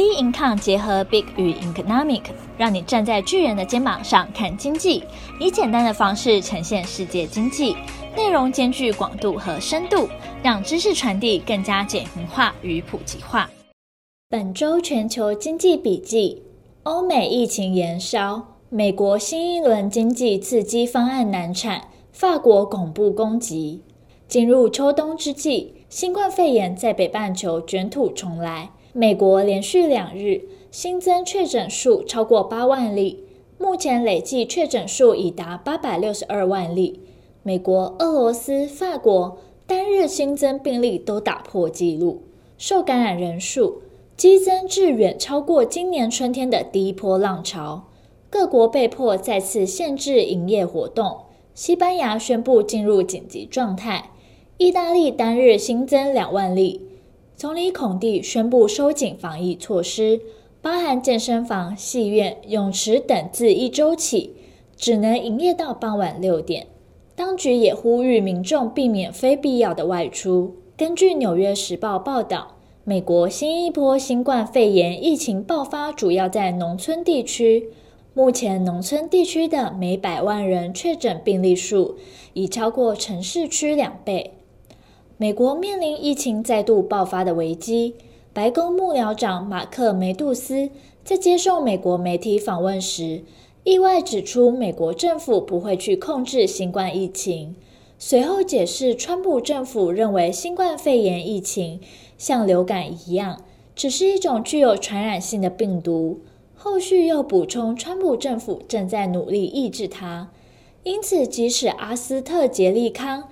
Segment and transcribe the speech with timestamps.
[0.00, 2.22] B Income 结合 Big 与 Economic，
[2.56, 5.04] 让你站在巨人的肩膀上看经济，
[5.38, 7.76] 以简单的方式呈现世界经济，
[8.16, 10.08] 内容兼具广度和深度，
[10.42, 13.50] 让知识传递更加简明化与普及化。
[14.30, 16.44] 本周全球经济笔记：
[16.84, 23.82] 欧美疫情延烧，美国新一轮经济刺激方案难产，法国恐怖攻击。
[24.26, 28.70] 进入秋冬之际，新冠肺炎在北半球卷土重来。
[28.92, 33.24] 美国连续两日新增确诊数超过八万例，
[33.56, 37.00] 目前累计确诊数已达八百六十二万例。
[37.42, 42.22] 美国、俄罗斯、法国单日新增病例都打破纪录，
[42.58, 43.82] 受感染人数
[44.16, 47.84] 激增至远超过今年春天的第一波浪潮。
[48.28, 51.18] 各国被迫再次限制营业活动，
[51.54, 54.10] 西班牙宣布进入紧急状态，
[54.58, 56.89] 意大利单日新增两万例。
[57.40, 60.20] 总理孔蒂宣布收紧防疫措施，
[60.60, 64.34] 包含健身房、戏院、泳池等，自一周起
[64.76, 66.66] 只能营业到傍晚六点。
[67.16, 70.54] 当局也呼吁民众避免非必要的外出。
[70.76, 77.70] 根据《纽约时报》报道，美国新一波新冠肺炎疫情爆发主要在农村地区，
[78.12, 81.96] 目前农村地区的每百万人确诊病例数
[82.34, 84.34] 已超过城市区两倍。
[85.20, 87.94] 美国面临疫情再度爆发的危机。
[88.32, 90.70] 白宫幕僚长马克·梅杜斯
[91.04, 93.22] 在接受美国媒体访问时，
[93.64, 97.54] 意外指出，美国政府不会去控制新冠疫情。
[97.98, 101.80] 随后解释，川普政府认为新冠肺炎疫情
[102.16, 103.42] 像流感一样，
[103.76, 106.20] 只是一种具有传染性的病毒。
[106.54, 110.30] 后续又补充，川普政府正在努力抑制它。
[110.82, 113.24] 因此，即使阿斯特杰利康。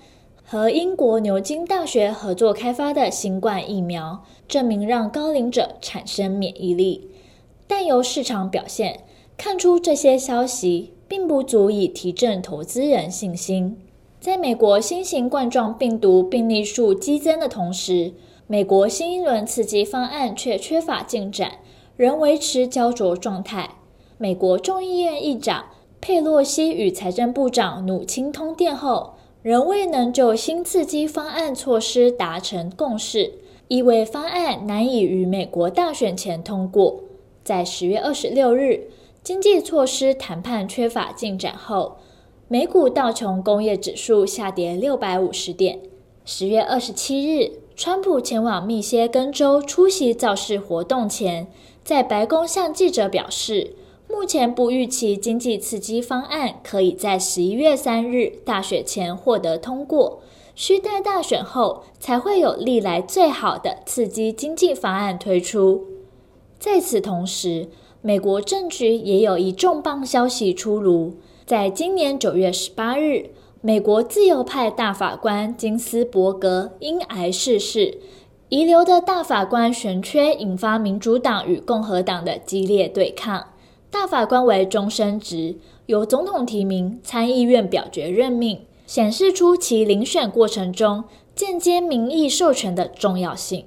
[0.51, 7.11] 和英国牛津大学合作开发的新冠疫苗，证明让高龄者产生免疫力，
[7.67, 9.01] 但由市场表现
[9.37, 13.77] 看出，这些消息并不足以提振投资人信心。
[14.19, 18.15] 在美国新型冠状病毒病例数激增的同时，
[18.47, 21.59] 美国新一轮刺激方案却缺乏进展，
[21.99, 23.73] 仍维持胶着状态。
[24.17, 25.67] 美国众议院议长
[26.01, 33.35] 佩洛西与财政部长努钦通电后，仍未能就新刺激方案措施达成共识，
[33.69, 37.01] 意味方案难以于美国大选前通过。
[37.45, 38.89] 在十月二十六日，
[39.23, 41.99] 经济措施谈判缺乏进展后，
[42.49, 45.79] 美股道琼工业指数下跌六百五十点。
[46.25, 51.47] 十月二十七日，川普前往密歇根州出席造势活动前，
[51.85, 53.75] 在白宫向记者表示。
[54.11, 60.23] 目前不预期经济刺激方案可以在十一月三日大选前获得通过，
[60.55, 65.85] 需待大选后才会有历来最好的刺激经济方案推出。
[66.59, 67.69] 在此同时，
[68.01, 71.15] 美国政局也有一重磅消息出炉，
[71.45, 73.31] 在今年九月十八日，
[73.61, 77.99] 美国自由派大法官金斯伯格因癌逝世，
[78.49, 83.49] 遗留的大法官悬缺引发民主党与共和党的激烈对抗。
[83.91, 85.57] 大法官为终身职，
[85.87, 91.05] 由总统提名，参议院表决任命，显示出其遴选过程中
[91.35, 93.65] 间接民意授权的重要性。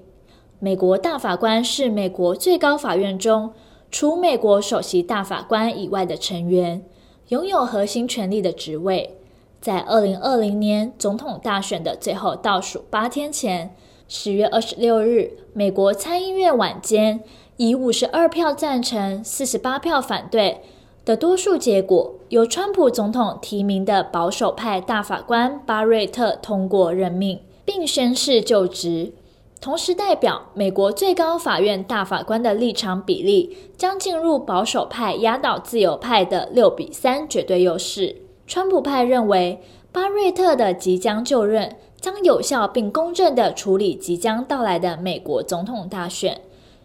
[0.60, 3.52] 美国大法官是美国最高法院中
[3.90, 6.86] 除美国首席大法官以外的成员，
[7.30, 9.18] 拥有核心权力的职位。
[9.60, 13.76] 在二零二零年总统大选的最后倒数八天前，
[14.08, 17.24] 十月二十六日，美国参议院晚间。
[17.62, 20.62] 以五十二票赞成、四十八票反对
[21.06, 29.14] 的多数结果，由川普总统提名的保守派大法官巴瑞特通过任命，并宣誓就职。
[29.62, 38.16] 同时，代表美国最高法院大法官的立场比例将进入保守派压倒自由派的六比三绝对优势。
[38.48, 39.62] 川普派认为，
[39.92, 46.42] 巴瑞特的即将就任将有效并公正地处理即将到来的美国总统大选。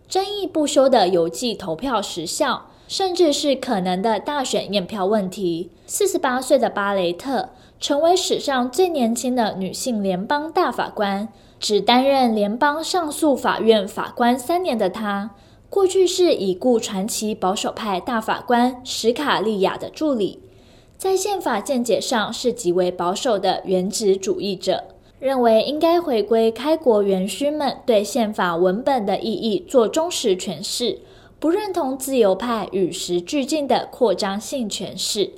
[0.08, 5.70] 争议不休的邮寄投票时效，甚至是可能的大选验票问题。
[5.86, 7.50] 四十八岁的巴雷特
[7.80, 15.30] 成为史上最年轻的女性联邦大法官，只担任联邦上诉法院法官三年的她，
[15.68, 20.40] 过去是已故传奇保守派大法官史卡利亚的助理，
[20.96, 24.84] 在宪法见解上是极为保守的原子主义者。
[25.18, 30.98] 认为应该回归开国元勋们对宪法文本的意义做忠实诠释，
[31.38, 35.32] 不认同自由派与时俱进的扩张性诠释。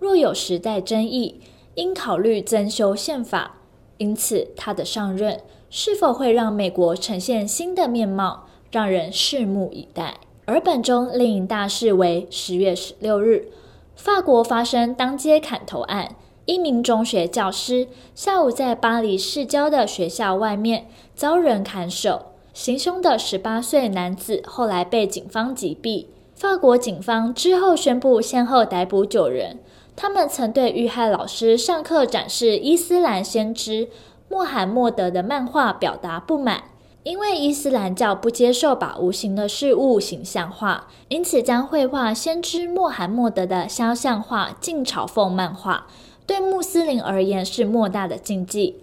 [0.00, 1.40] 若有时代争议，
[1.76, 3.58] 应考虑增修宪法。
[3.98, 5.40] 因此，他的上任
[5.70, 10.18] 是否会让美国呈现新的面貌，让人拭目以待。
[10.44, 13.46] 而本周另一大事为十月十六日，
[13.94, 26.06] 法国发生当街砍头案，一名中学教师下午在巴黎市郊的学校外面遭人砍手，行凶的十八岁男子后来被警方击毙。
[26.34, 29.60] 法国警方之后宣布，先后逮捕九人，
[29.94, 33.88] 他们曾对遇害老师上课展示伊斯兰先知
[34.28, 36.64] 穆罕默德的漫画表达不满。
[37.04, 45.88] 因为伊斯兰教不接受把无形的事物形象化，因此将绘画先知穆罕默德的肖像画进嘲讽漫画，
[46.32, 48.76] 对穆斯林而言是莫大的禁忌。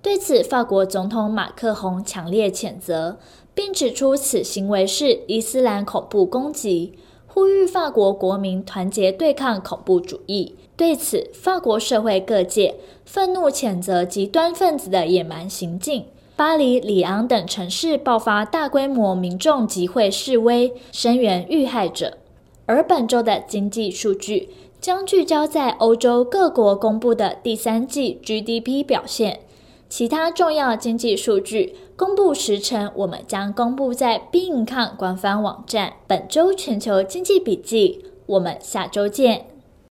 [0.00, 3.18] 对此，法国总统马克宏强烈谴责，
[3.52, 6.94] 并指出此行为是伊斯兰恐怖攻击，
[7.26, 10.54] 呼吁法国国民团结对抗恐怖主义。
[10.78, 16.06] 对此，法国社会各界愤怒谴责极端分子的野蛮行径。
[16.36, 22.16] 巴黎、里昂等城市爆发大规模民众集会示威，声援遇害者。
[22.64, 24.48] 而本周的经济数据
[24.84, 29.40] 将聚焦在欧洲各国公布的第三季 GDP 表现，
[29.88, 34.66] 其他重要经济数据公布时程，我们将公布在 b i n
[34.98, 35.94] 官方网站。
[36.06, 39.46] 本周全球经济笔记，我们下周见。